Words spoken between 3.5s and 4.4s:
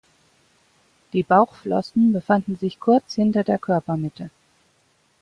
Körpermitte.